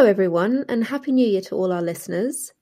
[0.00, 2.54] Hello, everyone, and Happy New Year to all our listeners.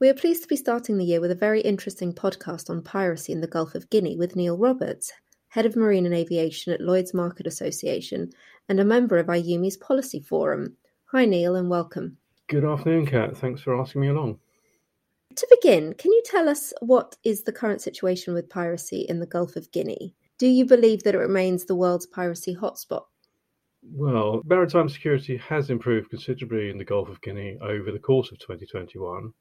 [0.00, 3.32] We are pleased to be starting the year with a very interesting podcast on piracy
[3.32, 5.12] in the Gulf of Guinea with Neil Roberts,
[5.48, 8.30] Head of Marine and Aviation at Lloyd's Market Association
[8.70, 10.74] and a member of IUMI's Policy Forum.
[11.12, 12.16] Hi, Neil, and welcome.
[12.46, 13.36] Good afternoon, Kat.
[13.36, 14.38] Thanks for asking me along.
[15.34, 19.26] To begin, can you tell us what is the current situation with piracy in the
[19.26, 20.14] Gulf of Guinea?
[20.38, 23.02] Do you believe that it remains the world's piracy hotspot?
[23.92, 28.38] Well, maritime security has improved considerably in the Gulf of Guinea over the course of
[28.38, 29.32] 2021,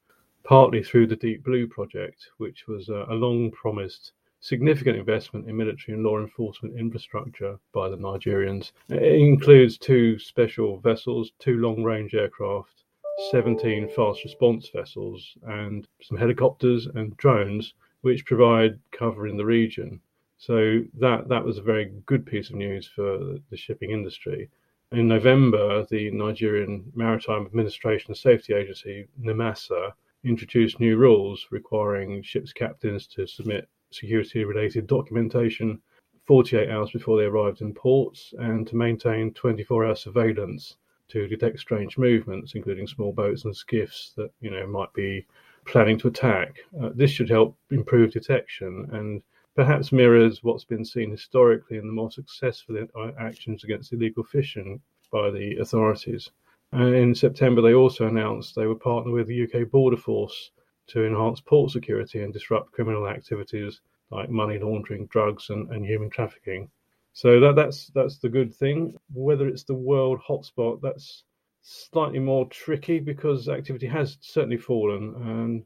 [0.44, 5.96] partly through the Deep Blue project, which was a long promised significant investment in military
[5.96, 8.72] and law enforcement infrastructure by the Nigerians.
[8.90, 12.84] It includes two special vessels, two long range aircraft,
[13.32, 20.00] 17 fast response vessels, and some helicopters and drones, which provide cover in the region.
[20.38, 24.50] So that that was a very good piece of news for the shipping industry.
[24.92, 33.08] In November, the Nigerian Maritime Administration Safety Agency, NIMASA, introduced new rules requiring ships' captains
[33.08, 35.82] to submit security related documentation
[36.26, 41.60] 48 hours before they arrived in ports and to maintain 24 hour surveillance to detect
[41.60, 45.26] strange movements, including small boats and skiffs that you know might be
[45.66, 46.58] planning to attack.
[46.82, 49.22] Uh, this should help improve detection and
[49.56, 54.82] perhaps mirrors what's been seen historically in the more successful uh, actions against illegal fishing
[55.12, 56.30] by the authorities.
[56.72, 60.52] And in September, they also announced they would partner with the UK Border Force
[60.88, 63.82] to enhance port security and disrupt criminal activities
[64.12, 66.70] like money laundering, drugs, and, and human trafficking.
[67.14, 68.98] So that, that's that's the good thing.
[69.14, 71.24] Whether it's the world hotspot, that's
[71.62, 75.64] slightly more tricky because activity has certainly fallen, and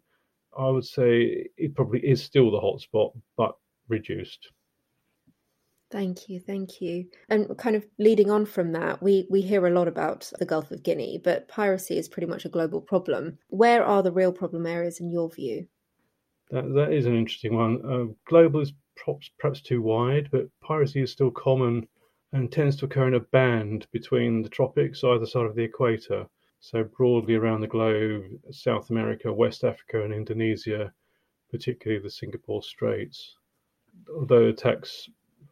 [0.57, 3.55] I would say it probably is still the hotspot, but
[3.89, 4.51] reduced.
[5.91, 7.07] Thank you, thank you.
[7.29, 10.69] And kind of leading on from that, we, we hear a lot about the Gulf
[10.69, 13.39] of Guinea, but piracy is pretty much a global problem.
[13.47, 15.67] Where are the real problem areas in your view?
[16.51, 17.81] That, that is an interesting one.
[17.83, 21.87] Uh, global is perhaps, perhaps too wide, but piracy is still common
[22.33, 26.27] and tends to occur in a band between the tropics, either side of the equator.
[26.59, 30.93] So, broadly around the globe, South America, West Africa, and Indonesia,
[31.49, 33.35] particularly the Singapore Straits
[34.15, 35.09] although attacks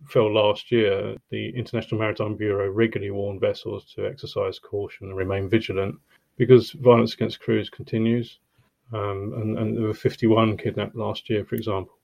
[0.07, 5.49] fell last year, the International Maritime Bureau regularly warned vessels to exercise caution and remain
[5.49, 5.95] vigilant
[6.37, 8.39] because violence against crews continues.
[8.93, 11.97] Um, and, and, there were 51 kidnapped last year, for example.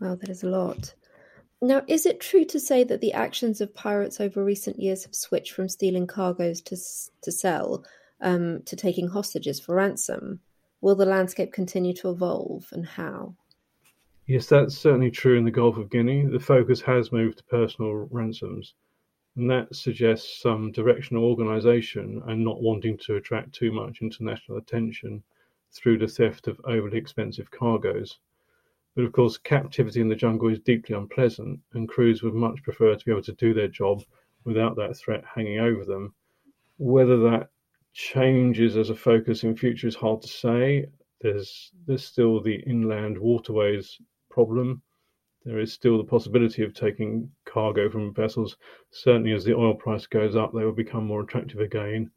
[0.00, 0.94] Wow, that is a lot.
[1.60, 5.14] Now, is it true to say that the actions of pirates over recent years have
[5.14, 6.76] switched from stealing cargoes to,
[7.22, 7.84] to sell
[8.20, 10.40] um, to taking hostages for ransom?
[10.82, 13.34] Will the landscape continue to evolve and how?
[14.28, 16.26] Yes, that's certainly true in the Gulf of Guinea.
[16.26, 18.74] The focus has moved to personal ransoms,
[19.36, 25.22] and that suggests some directional organisation and not wanting to attract too much international attention
[25.72, 28.18] through the theft of overly expensive cargoes.
[28.96, 32.96] But of course, captivity in the jungle is deeply unpleasant, and crews would much prefer
[32.96, 34.02] to be able to do their job
[34.44, 36.14] without that threat hanging over them.
[36.78, 37.50] Whether that
[37.92, 40.86] changes as a focus in future is hard to say.
[41.20, 44.00] There's there's still the inland waterways
[44.36, 44.82] problem.
[45.46, 48.56] There is still the possibility of taking cargo from vessels.
[48.90, 52.10] Certainly, as the oil price goes up, they will become more attractive again.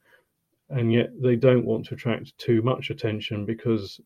[0.70, 4.02] And yet, they don't want to attract too much attention because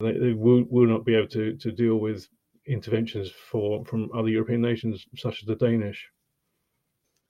[0.00, 2.26] they, they will, will not be able to, to deal with
[2.66, 6.08] interventions for from other European nations, such as the Danish.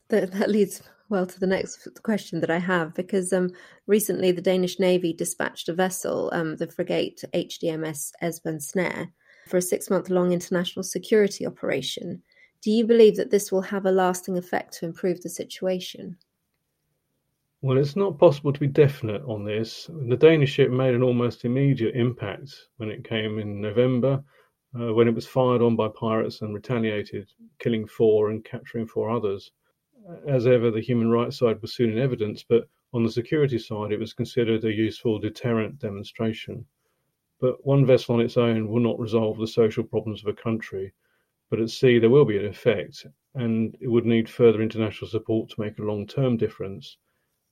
[0.09, 3.51] That, that leads well to the next question that I have, because um,
[3.87, 9.13] recently the Danish Navy dispatched a vessel, um, the frigate HDMS Esbern Snare,
[9.49, 12.23] for a six month long international security operation.
[12.63, 16.17] Do you believe that this will have a lasting effect to improve the situation?
[17.61, 19.89] Well, it's not possible to be definite on this.
[20.09, 24.23] The Danish ship made an almost immediate impact when it came in November,
[24.79, 27.31] uh, when it was fired on by pirates and retaliated,
[27.61, 29.53] killing four and capturing four others.
[30.27, 33.93] As ever, the human rights side was soon in evidence, but on the security side,
[33.93, 36.67] it was considered a useful deterrent demonstration.
[37.43, 40.93] But one vessel on its own will not resolve the social problems of a country.
[41.51, 43.05] But at sea, there will be an effect,
[43.35, 46.99] and it would need further international support to make a long term difference.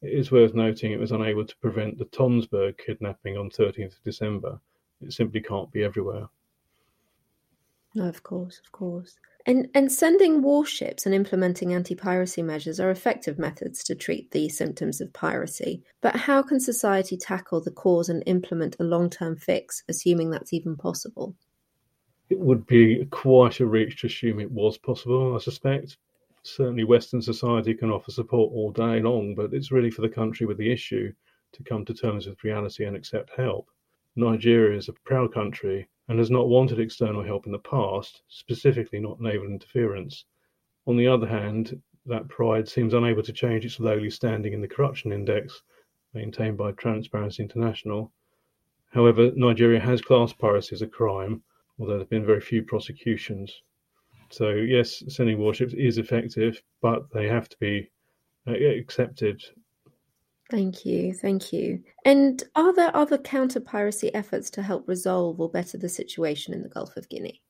[0.00, 4.04] It is worth noting it was unable to prevent the Tonsberg kidnapping on 13th of
[4.04, 4.60] December.
[5.00, 6.28] It simply can't be everywhere.
[7.94, 9.16] No, of course, of course.
[9.46, 14.48] And, and sending warships and implementing anti piracy measures are effective methods to treat the
[14.48, 15.82] symptoms of piracy.
[16.02, 20.52] But how can society tackle the cause and implement a long term fix, assuming that's
[20.52, 21.34] even possible?
[22.28, 25.96] It would be quite a reach to assume it was possible, I suspect.
[26.44, 30.46] certainly Western society can offer support all day long, but it's really for the country
[30.46, 31.12] with the issue
[31.52, 33.68] to come to terms with reality and accept help.
[34.14, 38.98] Nigeria is a proud country and has not wanted external help in the past, specifically
[38.98, 40.24] not naval interference.
[40.88, 44.66] On the other hand, that pride seems unable to change its lowly standing in the
[44.66, 45.62] corruption index
[46.12, 48.12] maintained by Transparency International.
[48.90, 51.44] However, Nigeria has classed piracy as a crime,
[51.78, 53.62] although there have been very few prosecutions.
[54.30, 57.88] So, yes, sending warships is effective, but they have to be
[58.48, 59.44] uh, accepted
[60.50, 61.80] Thank you, thank you.
[62.04, 66.62] And are there other counter piracy efforts to help resolve or better the situation in
[66.62, 67.40] the Gulf of Guinea?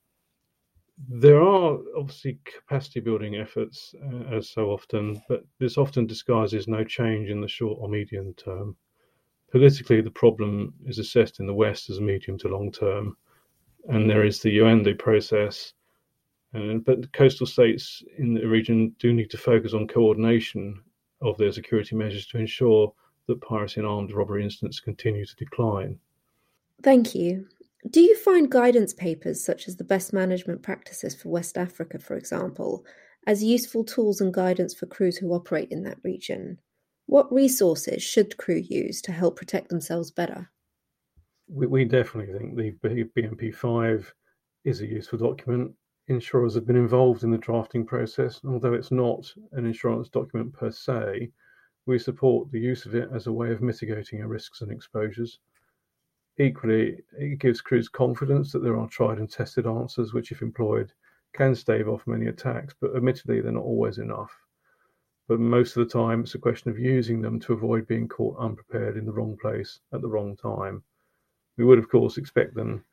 [1.09, 6.85] There are obviously capacity building efforts, uh, as so often, but this often disguises no
[6.85, 8.77] change in the short or medium term.
[9.51, 13.17] Politically, the problem is assessed in the West as medium to long term,
[13.89, 15.73] and there is the Yaoundé process.
[16.55, 20.83] Uh, but coastal states in the region do need to focus on coordination
[21.23, 22.93] of their security measures to ensure
[23.27, 25.99] that piracy and armed robbery incidents continue to decline.
[26.83, 27.47] Thank you.
[27.89, 32.17] Do you find guidance papers such as the best management practices for West Africa, for
[32.17, 32.85] example,
[33.27, 36.59] as useful tools and guidance for crews who operate in that region?
[37.07, 40.51] What resources should crew use to help protect themselves better?
[41.49, 44.07] We, we definitely think the BMP5
[44.65, 45.73] is a useful document
[46.11, 48.41] insurers have been involved in the drafting process.
[48.45, 51.31] Although it's not an insurance document per se,
[51.87, 55.39] we support the use of it as a way of mitigating our risks and exposures.
[56.39, 60.93] Equally, it gives crews confidence that there are tried and tested answers which, if employed,
[61.33, 64.37] can stave off many attacks, but admittedly, they're not always enough.
[65.29, 68.37] But most of the time, it's a question of using them to avoid being caught
[68.39, 70.83] unprepared in the wrong place at the wrong time.
[71.57, 72.85] We would, of course, expect them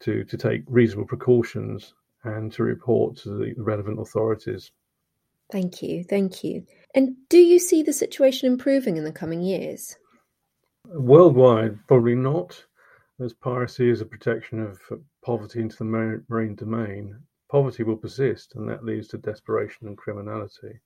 [0.00, 1.94] to, to take reasonable precautions
[2.26, 4.72] and to report to the relevant authorities.
[5.50, 6.66] Thank you, thank you.
[6.94, 9.96] And do you see the situation improving in the coming years?
[10.86, 12.64] Worldwide, probably not,
[13.20, 14.80] as piracy is a protection of
[15.24, 15.84] poverty into the
[16.28, 17.18] marine domain.
[17.48, 20.80] Poverty will persist, and that leads to desperation and criminality.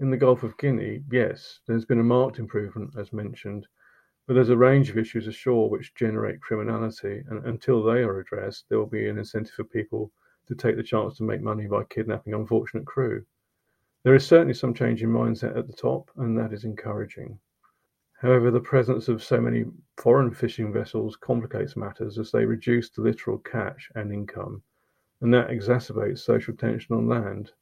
[0.00, 3.66] In the Gulf of Guinea, yes, there's been a marked improvement, as mentioned,
[4.26, 8.66] but there's a range of issues ashore which generate criminality, and until they are addressed,
[8.68, 10.12] there will be an incentive for people
[10.48, 13.24] to take the chance to make money by kidnapping unfortunate crew.
[14.02, 17.38] There is certainly some change in mindset at the top, and that is encouraging.
[18.20, 19.64] However, the presence of so many
[19.96, 24.62] foreign fishing vessels complicates matters as they reduce the littoral catch and income,
[25.20, 27.52] and that exacerbates social tension on land.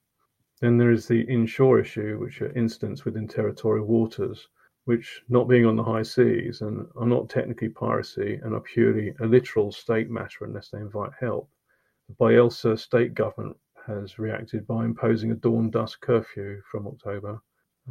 [0.61, 4.49] Then there is the inshore issue, which are incidents within territorial waters,
[4.85, 9.15] which, not being on the high seas and are not technically piracy and are purely
[9.21, 11.51] a littoral state matter unless they invite help.
[12.09, 13.57] The Bayelsa state government
[13.87, 17.41] has reacted by imposing a dawn dusk curfew from October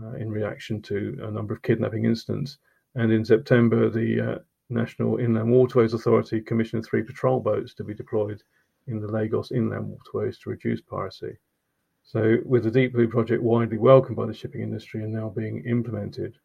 [0.01, 2.57] uh, in reaction to a number of kidnapping incidents.
[2.95, 4.39] And in September, the uh,
[4.69, 8.41] National Inland Waterways Authority commissioned three patrol boats to be deployed
[8.87, 11.37] in the Lagos inland waterways to reduce piracy.
[12.03, 15.65] So, with the Deep Blue project widely welcomed by the shipping industry and now being
[15.65, 16.37] implemented,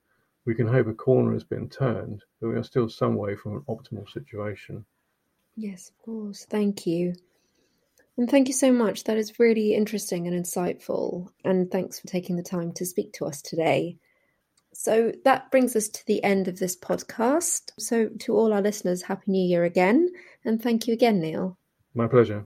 [0.46, 3.56] we can hope a corner has been turned, but we are still some way from
[3.56, 4.84] an optimal situation.
[5.54, 6.46] Yes, of course.
[6.46, 7.14] Thank you.
[8.20, 9.04] And thank you so much.
[9.04, 11.28] That is really interesting and insightful.
[11.42, 13.96] And thanks for taking the time to speak to us today.
[14.74, 17.70] So that brings us to the end of this podcast.
[17.78, 20.10] So, to all our listeners, Happy New Year again.
[20.44, 21.56] And thank you again, Neil.
[21.94, 22.44] My pleasure.